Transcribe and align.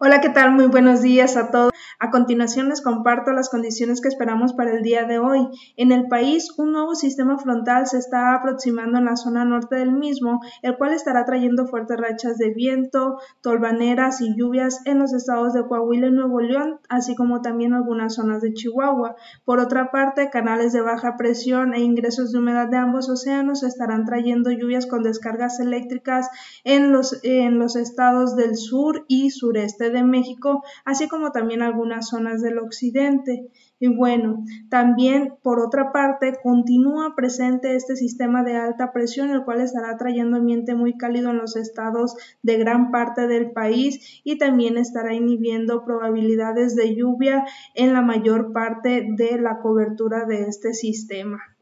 Hola, 0.00 0.20
¿qué 0.20 0.28
tal? 0.28 0.52
Muy 0.52 0.66
buenos 0.66 1.02
días 1.02 1.36
a 1.36 1.50
todos. 1.50 1.72
A 1.98 2.12
continuación 2.12 2.68
les 2.68 2.82
comparto 2.82 3.32
las 3.32 3.48
condiciones 3.48 4.00
que 4.00 4.06
esperamos 4.06 4.52
para 4.52 4.70
el 4.70 4.84
día 4.84 5.02
de 5.02 5.18
hoy. 5.18 5.48
En 5.76 5.90
el 5.90 6.06
país, 6.06 6.54
un 6.56 6.70
nuevo 6.70 6.94
sistema 6.94 7.36
frontal 7.36 7.88
se 7.88 7.98
está 7.98 8.32
aproximando 8.36 8.98
en 8.98 9.06
la 9.06 9.16
zona 9.16 9.44
norte 9.44 9.74
del 9.74 9.90
mismo, 9.90 10.40
el 10.62 10.76
cual 10.76 10.92
estará 10.92 11.24
trayendo 11.24 11.66
fuertes 11.66 11.98
rachas 11.98 12.38
de 12.38 12.50
viento, 12.50 13.18
tolvaneras 13.40 14.20
y 14.20 14.36
lluvias 14.36 14.86
en 14.86 15.00
los 15.00 15.12
estados 15.12 15.52
de 15.52 15.66
Coahuila 15.66 16.06
y 16.06 16.12
Nuevo 16.12 16.40
León, 16.40 16.78
así 16.88 17.16
como 17.16 17.42
también 17.42 17.74
algunas 17.74 18.14
zonas 18.14 18.40
de 18.40 18.54
Chihuahua. 18.54 19.16
Por 19.44 19.58
otra 19.58 19.90
parte, 19.90 20.30
canales 20.30 20.72
de 20.72 20.80
baja 20.80 21.16
presión 21.16 21.74
e 21.74 21.80
ingresos 21.80 22.30
de 22.30 22.38
humedad 22.38 22.68
de 22.68 22.76
ambos 22.76 23.10
océanos 23.10 23.64
estarán 23.64 24.04
trayendo 24.04 24.52
lluvias 24.52 24.86
con 24.86 25.02
descargas 25.02 25.58
eléctricas 25.58 26.30
en 26.62 26.92
los, 26.92 27.18
en 27.24 27.58
los 27.58 27.74
estados 27.74 28.36
del 28.36 28.54
sur 28.54 29.04
y 29.08 29.30
sureste 29.30 29.87
de 29.90 30.02
México, 30.02 30.62
así 30.84 31.08
como 31.08 31.32
también 31.32 31.62
algunas 31.62 32.08
zonas 32.08 32.42
del 32.42 32.58
occidente. 32.58 33.48
Y 33.80 33.88
bueno, 33.88 34.44
también 34.68 35.34
por 35.42 35.60
otra 35.60 35.92
parte 35.92 36.34
continúa 36.42 37.14
presente 37.14 37.76
este 37.76 37.94
sistema 37.96 38.42
de 38.42 38.56
alta 38.56 38.92
presión, 38.92 39.30
el 39.30 39.44
cual 39.44 39.60
estará 39.60 39.96
trayendo 39.96 40.36
ambiente 40.36 40.74
muy 40.74 40.96
cálido 40.96 41.30
en 41.30 41.38
los 41.38 41.56
estados 41.56 42.16
de 42.42 42.56
gran 42.58 42.90
parte 42.90 43.28
del 43.28 43.52
país 43.52 44.20
y 44.24 44.38
también 44.38 44.78
estará 44.78 45.14
inhibiendo 45.14 45.84
probabilidades 45.84 46.74
de 46.74 46.96
lluvia 46.96 47.46
en 47.74 47.92
la 47.92 48.02
mayor 48.02 48.52
parte 48.52 49.06
de 49.08 49.40
la 49.40 49.60
cobertura 49.60 50.24
de 50.24 50.42
este 50.42 50.74
sistema. 50.74 51.57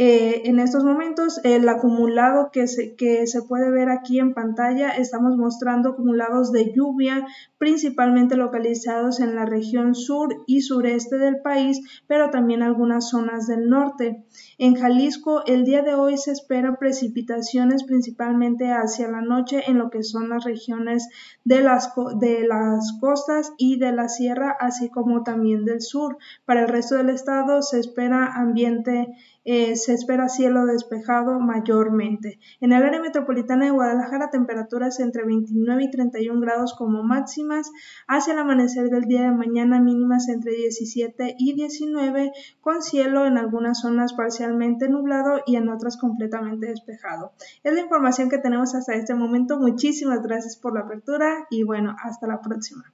Eh, 0.00 0.42
en 0.48 0.60
estos 0.60 0.84
momentos, 0.84 1.40
el 1.42 1.68
acumulado 1.68 2.52
que 2.52 2.68
se, 2.68 2.94
que 2.94 3.26
se 3.26 3.42
puede 3.42 3.68
ver 3.68 3.88
aquí 3.88 4.20
en 4.20 4.32
pantalla, 4.32 4.90
estamos 4.90 5.36
mostrando 5.36 5.88
acumulados 5.88 6.52
de 6.52 6.72
lluvia, 6.72 7.26
principalmente 7.58 8.36
localizados 8.36 9.18
en 9.18 9.34
la 9.34 9.44
región 9.44 9.96
sur 9.96 10.44
y 10.46 10.60
sureste 10.60 11.18
del 11.18 11.40
país, 11.40 11.80
pero 12.06 12.30
también 12.30 12.62
algunas 12.62 13.10
zonas 13.10 13.48
del 13.48 13.68
norte. 13.68 14.22
En 14.56 14.76
Jalisco, 14.76 15.42
el 15.46 15.64
día 15.64 15.82
de 15.82 15.94
hoy 15.94 16.16
se 16.16 16.30
esperan 16.30 16.76
precipitaciones 16.76 17.82
principalmente 17.82 18.70
hacia 18.70 19.08
la 19.08 19.20
noche 19.20 19.64
en 19.66 19.78
lo 19.78 19.90
que 19.90 20.04
son 20.04 20.28
las 20.28 20.44
regiones 20.44 21.08
de 21.42 21.60
las, 21.60 21.92
de 22.20 22.46
las 22.46 22.92
costas 23.00 23.52
y 23.58 23.80
de 23.80 23.90
la 23.90 24.08
sierra, 24.08 24.56
así 24.60 24.90
como 24.90 25.24
también 25.24 25.64
del 25.64 25.80
sur. 25.80 26.18
Para 26.44 26.62
el 26.62 26.68
resto 26.68 26.94
del 26.94 27.08
estado 27.08 27.62
se 27.62 27.80
espera 27.80 28.34
ambiente 28.36 29.08
eh, 29.50 29.76
se 29.88 29.94
espera 29.94 30.28
cielo 30.28 30.66
despejado 30.66 31.40
mayormente. 31.40 32.38
En 32.60 32.72
el 32.72 32.82
área 32.82 33.00
metropolitana 33.00 33.64
de 33.64 33.70
Guadalajara, 33.70 34.28
temperaturas 34.28 35.00
entre 35.00 35.24
29 35.24 35.82
y 35.82 35.90
31 35.90 36.38
grados 36.42 36.74
como 36.74 37.02
máximas. 37.02 37.70
Hacia 38.06 38.34
el 38.34 38.40
amanecer 38.40 38.90
del 38.90 39.04
día 39.04 39.22
de 39.22 39.30
mañana, 39.30 39.80
mínimas 39.80 40.28
entre 40.28 40.52
17 40.52 41.36
y 41.38 41.54
19, 41.54 42.32
con 42.60 42.82
cielo 42.82 43.24
en 43.24 43.38
algunas 43.38 43.80
zonas 43.80 44.12
parcialmente 44.12 44.90
nublado 44.90 45.40
y 45.46 45.56
en 45.56 45.70
otras 45.70 45.96
completamente 45.96 46.66
despejado. 46.66 47.32
Es 47.64 47.72
la 47.72 47.80
información 47.80 48.28
que 48.28 48.36
tenemos 48.36 48.74
hasta 48.74 48.92
este 48.92 49.14
momento. 49.14 49.58
Muchísimas 49.58 50.22
gracias 50.22 50.58
por 50.58 50.74
la 50.74 50.80
apertura 50.80 51.46
y 51.48 51.62
bueno, 51.62 51.96
hasta 52.04 52.26
la 52.26 52.42
próxima. 52.42 52.92